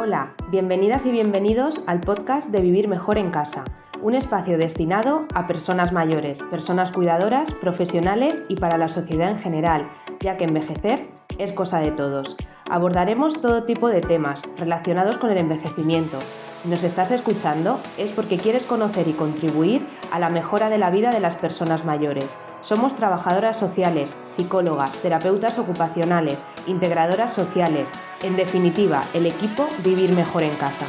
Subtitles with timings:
[0.00, 3.64] Hola, bienvenidas y bienvenidos al podcast de Vivir Mejor en Casa,
[4.00, 9.90] un espacio destinado a personas mayores, personas cuidadoras, profesionales y para la sociedad en general,
[10.20, 11.04] ya que envejecer
[11.38, 12.36] es cosa de todos.
[12.70, 16.18] Abordaremos todo tipo de temas relacionados con el envejecimiento.
[16.62, 20.90] Si nos estás escuchando es porque quieres conocer y contribuir a la mejora de la
[20.90, 22.36] vida de las personas mayores.
[22.60, 27.90] Somos trabajadoras sociales, psicólogas, terapeutas ocupacionales, integradoras sociales,
[28.22, 30.86] en definitiva, el equipo Vivir Mejor en Casa.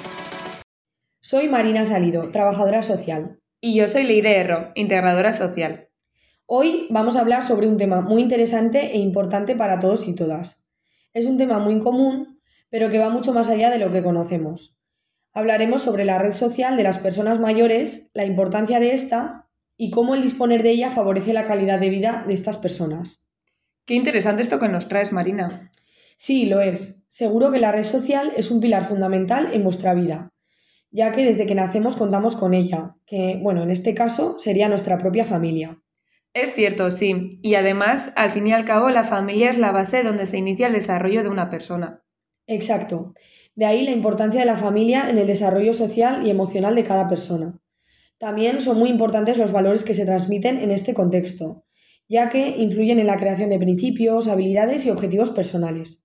[1.22, 3.40] Soy Marina Salido, trabajadora social.
[3.62, 5.89] Y yo soy Leire Erro, integradora social.
[6.52, 10.66] Hoy vamos a hablar sobre un tema muy interesante e importante para todos y todas.
[11.14, 12.40] Es un tema muy común,
[12.72, 14.76] pero que va mucho más allá de lo que conocemos.
[15.32, 20.16] Hablaremos sobre la red social de las personas mayores, la importancia de esta y cómo
[20.16, 23.24] el disponer de ella favorece la calidad de vida de estas personas.
[23.86, 25.70] Qué interesante esto que nos traes, Marina.
[26.18, 27.04] Sí, lo es.
[27.08, 30.34] Seguro que la red social es un pilar fundamental en vuestra vida,
[30.90, 34.98] ya que desde que nacemos contamos con ella, que, bueno, en este caso sería nuestra
[34.98, 35.78] propia familia.
[36.34, 37.40] Es cierto, sí.
[37.42, 40.68] Y además, al fin y al cabo, la familia es la base donde se inicia
[40.68, 42.04] el desarrollo de una persona.
[42.46, 43.14] Exacto.
[43.56, 47.08] De ahí la importancia de la familia en el desarrollo social y emocional de cada
[47.10, 47.60] persona.
[48.18, 51.64] También son muy importantes los valores que se transmiten en este contexto,
[52.08, 56.04] ya que influyen en la creación de principios, habilidades y objetivos personales.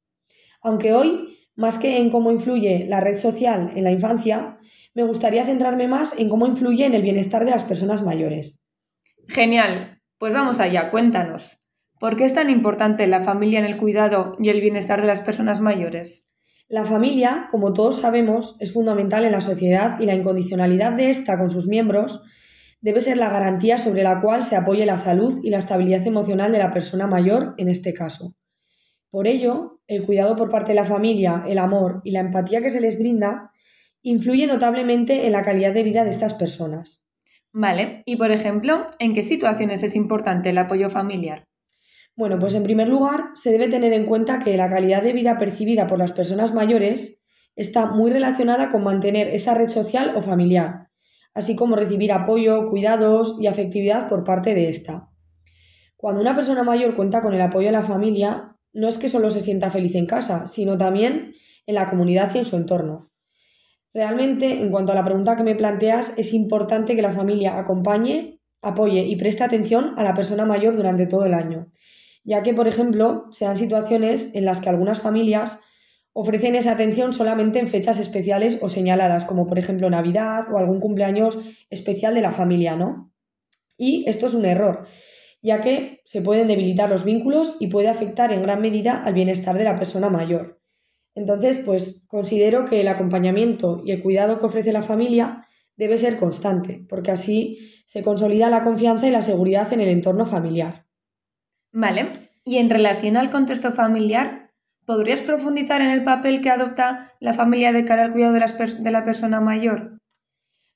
[0.62, 4.58] Aunque hoy, más que en cómo influye la red social en la infancia,
[4.94, 8.60] me gustaría centrarme más en cómo influye en el bienestar de las personas mayores.
[9.26, 9.93] Genial,
[10.24, 11.58] pues vamos allá, cuéntanos.
[12.00, 15.20] ¿Por qué es tan importante la familia en el cuidado y el bienestar de las
[15.20, 16.26] personas mayores?
[16.66, 21.38] La familia, como todos sabemos, es fundamental en la sociedad y la incondicionalidad de ésta
[21.38, 22.22] con sus miembros
[22.80, 26.52] debe ser la garantía sobre la cual se apoye la salud y la estabilidad emocional
[26.52, 28.34] de la persona mayor en este caso.
[29.10, 32.70] Por ello, el cuidado por parte de la familia, el amor y la empatía que
[32.70, 33.52] se les brinda
[34.00, 37.03] influye notablemente en la calidad de vida de estas personas.
[37.56, 41.46] Vale, y por ejemplo, ¿en qué situaciones es importante el apoyo familiar?
[42.16, 45.38] Bueno, pues en primer lugar, se debe tener en cuenta que la calidad de vida
[45.38, 47.22] percibida por las personas mayores
[47.54, 50.88] está muy relacionada con mantener esa red social o familiar,
[51.32, 55.10] así como recibir apoyo, cuidados y afectividad por parte de esta.
[55.96, 59.30] Cuando una persona mayor cuenta con el apoyo de la familia, no es que solo
[59.30, 61.34] se sienta feliz en casa, sino también
[61.66, 63.12] en la comunidad y en su entorno.
[63.94, 68.40] Realmente, en cuanto a la pregunta que me planteas, es importante que la familia acompañe,
[68.60, 71.68] apoye y preste atención a la persona mayor durante todo el año,
[72.24, 75.60] ya que, por ejemplo, se dan situaciones en las que algunas familias
[76.12, 80.80] ofrecen esa atención solamente en fechas especiales o señaladas, como por ejemplo Navidad o algún
[80.80, 81.38] cumpleaños
[81.70, 83.12] especial de la familia, ¿no?
[83.76, 84.86] Y esto es un error,
[85.40, 89.56] ya que se pueden debilitar los vínculos y puede afectar en gran medida al bienestar
[89.56, 90.63] de la persona mayor.
[91.14, 96.16] Entonces, pues considero que el acompañamiento y el cuidado que ofrece la familia debe ser
[96.18, 100.86] constante, porque así se consolida la confianza y la seguridad en el entorno familiar.
[101.72, 104.50] Vale, y en relación al contexto familiar,
[104.86, 108.90] ¿podrías profundizar en el papel que adopta la familia de cara al cuidado de, de
[108.90, 109.98] la persona mayor?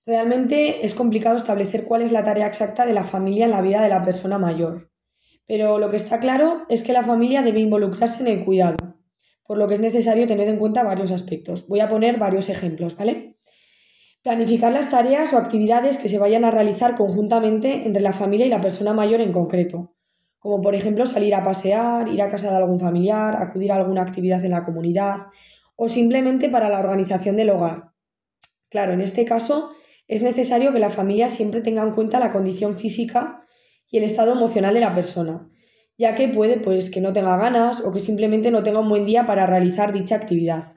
[0.07, 3.83] Realmente es complicado establecer cuál es la tarea exacta de la familia en la vida
[3.83, 4.91] de la persona mayor,
[5.47, 8.88] pero lo que está claro es que la familia debe involucrarse en el cuidado,
[9.49, 11.67] por lo que es necesario tener en cuenta varios aspectos.
[11.69, 13.39] Voy a poner varios ejemplos, ¿vale?
[14.23, 18.51] Planificar las tareas o actividades que se vayan a realizar conjuntamente entre la familia y
[18.51, 19.95] la persona mayor en concreto,
[20.39, 24.03] como por ejemplo salir a pasear, ir a casa de algún familiar, acudir a alguna
[24.03, 25.29] actividad en la comunidad
[25.77, 27.93] o simplemente para la organización del hogar.
[28.69, 29.71] Claro, en este caso
[30.09, 33.47] es necesario que la familia siempre tenga en cuenta la condición física
[33.91, 35.49] y el estado emocional de la persona,
[35.99, 39.05] ya que puede pues que no tenga ganas o que simplemente no tenga un buen
[39.05, 40.73] día para realizar dicha actividad.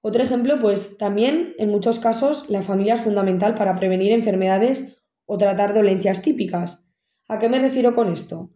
[0.00, 4.96] Otro ejemplo, pues también en muchos casos la familia es fundamental para prevenir enfermedades
[5.26, 6.90] o tratar dolencias típicas.
[7.28, 8.50] ¿A qué me refiero con esto?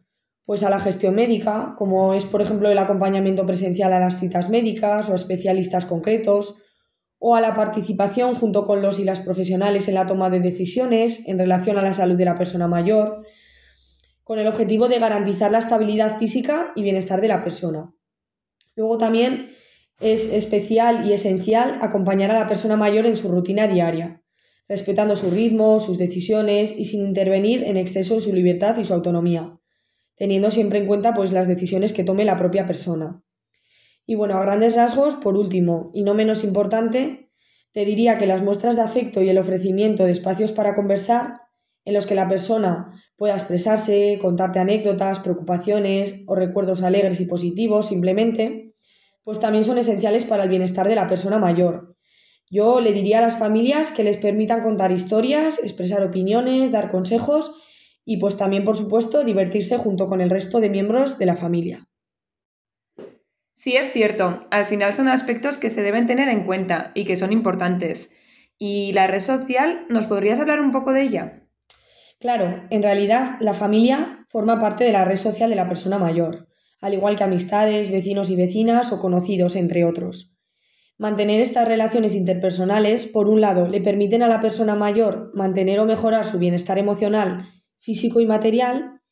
[0.46, 4.48] Pues a la gestión médica, como es por ejemplo el acompañamiento presencial a las citas
[4.48, 6.56] médicas o a especialistas concretos,
[7.18, 11.26] o a la participación junto con los y las profesionales en la toma de decisiones
[11.26, 13.24] en relación a la salud de la persona mayor,
[14.24, 17.94] con el objetivo de garantizar la estabilidad física y bienestar de la persona.
[18.74, 19.50] Luego también
[20.00, 24.22] es especial y esencial acompañar a la persona mayor en su rutina diaria,
[24.68, 28.94] respetando su ritmo, sus decisiones y sin intervenir en exceso en su libertad y su
[28.94, 29.58] autonomía,
[30.16, 33.22] teniendo siempre en cuenta pues, las decisiones que tome la propia persona.
[34.06, 37.30] Y bueno, a grandes rasgos, por último, y no menos importante,
[37.72, 41.40] te diría que las muestras de afecto y el ofrecimiento de espacios para conversar,
[41.84, 47.88] en los que la persona pueda expresarse, contarte anécdotas, preocupaciones o recuerdos alegres y positivos
[47.88, 48.74] simplemente,
[49.24, 51.96] pues también son esenciales para el bienestar de la persona mayor,
[52.50, 57.52] Yo le diría a las familias que les permitan contar historias, expresar opiniones, dar consejos
[58.04, 61.88] y pues también, por supuesto, divertirse junto con el resto de miembros de la familia.
[63.56, 64.40] Sí, es cierto.
[64.50, 68.10] Al final son aspectos que se deben tener en cuenta y que son importantes.
[68.58, 69.86] ¿Y la red social?
[69.88, 71.43] ¿Nos podrías hablar un poco de ella?
[72.24, 76.48] Claro, en realidad la familia forma parte de la red social de la persona mayor,
[76.80, 80.32] al igual que amistades, vecinos y vecinas o conocidos, entre otros.
[80.96, 85.84] Mantener estas relaciones interpersonales, por un lado, le permiten a la persona mayor mantener o
[85.84, 87.44] mejorar su bienestar emocional,
[87.80, 89.02] físico y material,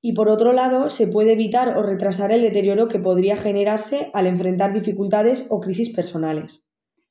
[0.00, 4.26] y por otro lado, se puede evitar o retrasar el deterioro que podría generarse al
[4.26, 6.66] enfrentar dificultades o crisis personales.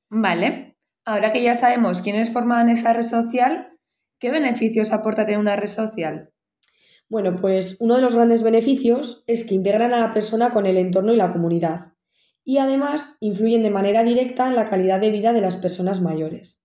[0.09, 0.75] Vale,
[1.05, 3.69] ahora que ya sabemos quiénes forman esa red social,
[4.19, 6.29] ¿qué beneficios aporta tener una red social?
[7.07, 10.77] Bueno, pues uno de los grandes beneficios es que integran a la persona con el
[10.77, 11.93] entorno y la comunidad
[12.45, 16.61] y además influyen de manera directa en la calidad de vida de las personas mayores.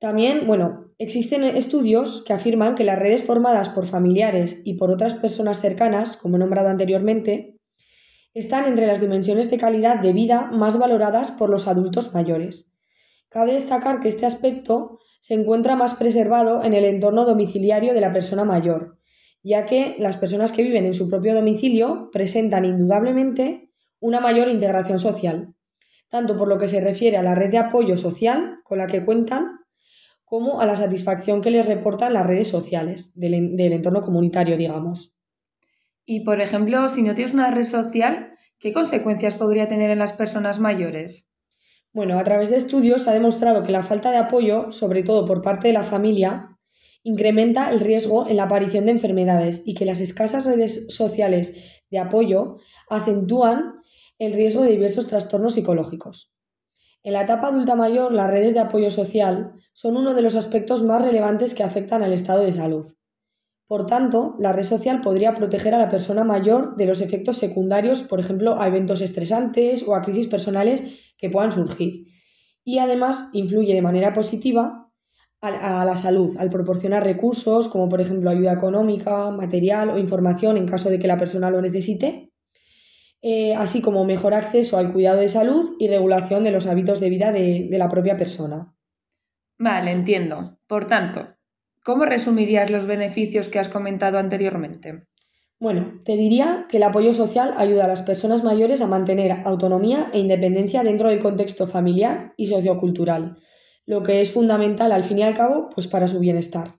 [0.00, 5.14] También, bueno, existen estudios que afirman que las redes formadas por familiares y por otras
[5.14, 7.56] personas cercanas, como he nombrado anteriormente,
[8.34, 12.72] están entre las dimensiones de calidad de vida más valoradas por los adultos mayores.
[13.28, 18.12] Cabe destacar que este aspecto se encuentra más preservado en el entorno domiciliario de la
[18.12, 18.98] persona mayor,
[19.42, 23.70] ya que las personas que viven en su propio domicilio presentan indudablemente
[24.00, 25.54] una mayor integración social,
[26.08, 29.04] tanto por lo que se refiere a la red de apoyo social con la que
[29.04, 29.60] cuentan,
[30.24, 33.34] como a la satisfacción que les reportan las redes sociales del,
[33.72, 35.12] entorno comunitario, digamos.
[36.04, 40.12] Y, por ejemplo, si no tienes una red social, ¿qué consecuencias podría tener en las
[40.12, 41.26] personas mayores?
[41.92, 45.26] Bueno, a través de estudios se ha demostrado que la falta de apoyo, sobre todo
[45.26, 46.56] por parte de la familia,
[47.02, 51.54] incrementa el riesgo en la aparición de enfermedades y que las escasas redes sociales
[51.90, 52.58] de apoyo
[52.88, 53.82] acentúan
[54.18, 56.32] el riesgo de diversos trastornos psicológicos.
[57.02, 60.84] En la etapa adulta mayor, las redes de apoyo social son uno de los aspectos
[60.84, 62.94] más relevantes que afectan al estado de salud.
[63.66, 68.02] Por tanto, la red social podría proteger a la persona mayor de los efectos secundarios,
[68.02, 72.06] por ejemplo, a eventos estresantes o a crisis personales que puedan surgir.
[72.64, 74.88] Y además influye de manera positiva
[75.40, 80.68] a, la salud al proporcionar recursos como por ejemplo ayuda económica, material o información en
[80.68, 82.30] caso de que la persona lo necesite
[83.22, 87.10] eh, así como mejor acceso al cuidado de salud y regulación de los hábitos de
[87.10, 88.74] vida de, de la propia persona.
[89.58, 90.58] Vale, entiendo.
[90.66, 91.36] Por tanto,
[91.84, 95.06] ¿cómo resumirías los beneficios que has comentado anteriormente?
[95.60, 100.08] Bueno, te diría que el apoyo social ayuda a las personas mayores a mantener autonomía
[100.14, 103.36] e independencia dentro del contexto familiar y sociocultural,
[103.84, 106.76] lo que es fundamental al fin y al cabo pues para su bienestar.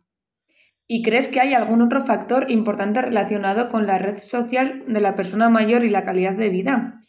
[0.88, 5.16] ¿Y crees que hay algún otro factor importante relacionado con la red social de la
[5.16, 7.00] persona mayor y la calidad de vida?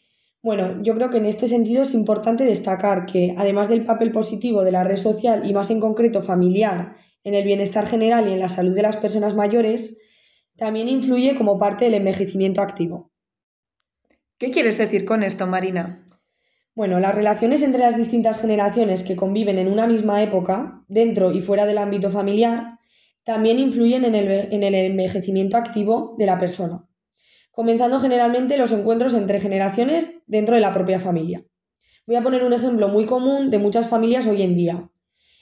[0.43, 4.63] Bueno, yo creo que en este sentido es importante destacar que, además del papel positivo
[4.63, 8.39] de la red social y más en concreto familiar en el bienestar general y en
[8.39, 9.97] la salud de las personas mayores,
[10.57, 13.11] también influye como parte del envejecimiento activo.
[14.37, 16.05] ¿Qué quieres decir con esto, Marina?
[16.75, 21.41] Bueno, las relaciones entre las distintas generaciones que conviven en una misma época, dentro y
[21.41, 22.79] fuera del ámbito familiar,
[23.23, 26.85] también influyen en el, envejecimiento activo de la persona,
[27.51, 31.43] comenzando generalmente los encuentros entre generaciones dentro de la propia familia.
[32.05, 34.89] Voy a poner un ejemplo muy común de muchas familias hoy en día.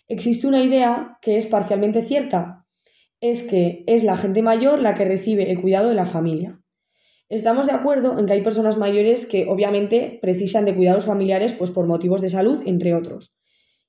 [0.07, 2.60] Existe una idea que es parcialmente cierta,
[3.21, 6.59] es que es la gente mayor la que recibe el cuidado de la familia.
[7.29, 11.71] Estamos de acuerdo en que hay personas mayores que obviamente precisan de cuidados familiares pues
[11.71, 13.33] por motivos de salud, entre otros.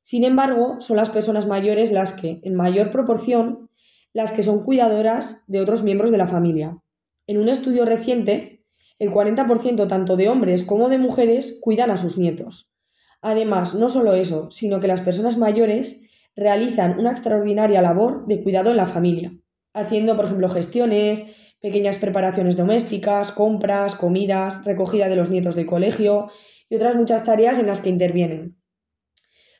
[0.02, 3.70] Sin embargo, son las personas mayores las que, en mayor proporción,
[4.12, 6.78] las que son cuidadoras de otros miembros de la familia.
[7.26, 8.64] En un estudio reciente,
[8.98, 12.70] el 40% tanto de hombres como de mujeres cuidan a sus nietos.
[13.22, 16.02] Además, no solo eso, sino que las personas mayores
[16.36, 19.32] realizan una extraordinaria labor de cuidado en la familia,
[19.74, 21.24] haciendo, por ejemplo, gestiones,
[21.60, 26.30] pequeñas preparaciones domésticas, compras, comidas, recogida de los nietos del colegio
[26.68, 28.56] y otras muchas tareas en las que intervienen.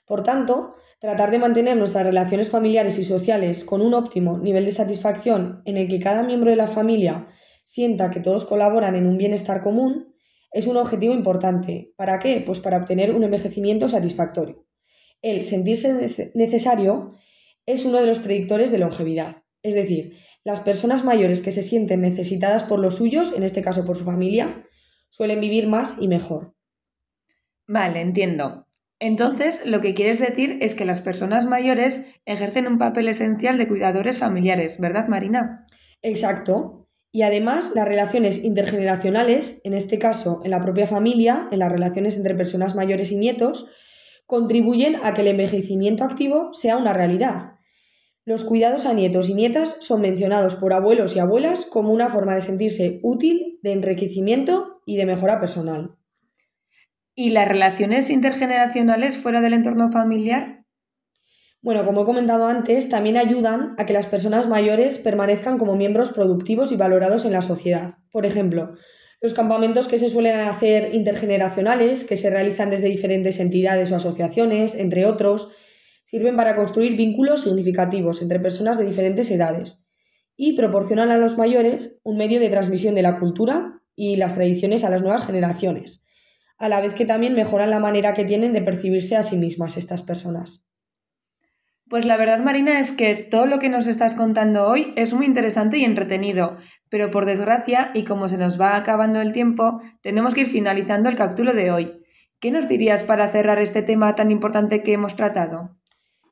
[0.07, 4.71] Por tanto, Tratar de mantener nuestras relaciones familiares y sociales con un óptimo nivel de
[4.71, 7.27] satisfacción en el que cada miembro de la familia
[7.65, 10.15] sienta que todos colaboran en un bienestar común
[10.53, 11.93] es un objetivo importante.
[11.97, 12.41] ¿Para qué?
[12.47, 14.65] Pues para obtener un envejecimiento satisfactorio.
[15.23, 17.15] El sentirse necesario
[17.65, 19.43] es uno de los predictores de longevidad.
[19.63, 23.87] Es decir, las personas mayores que se sienten necesitadas por los suyos, en este caso
[23.87, 24.67] por su familia,
[25.11, 26.55] suelen vivir más y mejor.
[27.69, 28.67] Vale, entiendo.
[28.99, 33.69] Entonces, lo que quieres decir es que las personas mayores ejercen un papel esencial de
[33.69, 35.67] cuidadores familiares, ¿verdad, Marina?
[36.03, 36.89] Exacto.
[37.13, 42.17] Y además, las relaciones intergeneracionales, en este caso en la propia familia, en las relaciones
[42.17, 43.69] entre personas mayores y nietos,
[44.27, 47.53] contribuyen a que el envejecimiento activo sea una realidad.
[48.25, 52.35] Los cuidados a nietos y nietas son mencionados por abuelos y abuelas como una forma
[52.35, 55.97] de sentirse útil, de enriquecimiento y de mejora personal.
[57.15, 60.65] ¿Y las relaciones intergeneracionales fuera del entorno familiar?
[61.61, 66.11] Bueno, como he comentado antes, también ayudan a que las personas mayores permanezcan como miembros
[66.11, 67.97] productivos y valorados en la sociedad.
[68.11, 68.75] Por ejemplo,
[69.23, 74.75] los campamentos que se suelen hacer intergeneracionales, que se realizan desde diferentes entidades o asociaciones,
[74.75, 75.51] entre otros,
[76.05, 79.81] sirven para construir vínculos significativos entre personas de diferentes edades
[80.37, 84.83] y proporcionan a los mayores un medio de transmisión de la cultura y las tradiciones
[84.83, 86.03] a las nuevas generaciones,
[86.59, 89.77] a la vez que también mejoran la manera que tienen de percibirse a sí mismas
[89.77, 90.67] estas personas.
[91.93, 95.27] Pues la verdad, Marina, es que todo lo que nos estás contando hoy es muy
[95.27, 96.57] interesante y entretenido,
[96.89, 101.11] pero por desgracia, y como se nos va acabando el tiempo, tenemos que ir finalizando
[101.11, 101.93] el capítulo de hoy.
[102.41, 105.77] ¿Qué nos dirías para cerrar este tema tan importante que hemos tratado?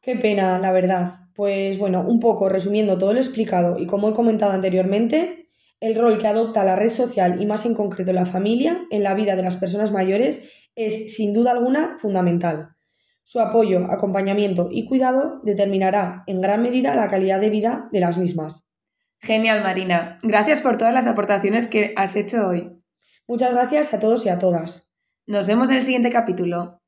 [0.01, 1.27] Qué pena, la verdad.
[1.35, 6.17] Pues bueno, un poco resumiendo todo lo explicado y como he comentado anteriormente, el rol
[6.17, 9.43] que adopta la red social y más en concreto la familia en la vida de
[9.43, 10.43] las personas mayores
[10.75, 12.71] es sin duda alguna fundamental.
[13.31, 18.19] Su apoyo, acompañamiento y cuidado determinará en gran medida la calidad de vida de las
[18.19, 18.69] mismas.
[19.21, 20.19] Genial, Marina.
[20.25, 22.73] Gracias por todas las aportaciones que has hecho hoy.
[23.29, 24.93] Muchas gracias a todos y a todas.
[25.29, 26.80] Nos vemos en el siguiente capítulo.